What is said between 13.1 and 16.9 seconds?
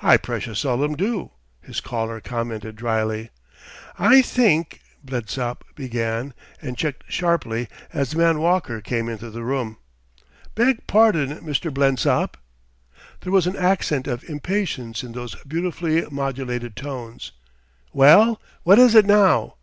There was an accent of impatience in those beautifully modulated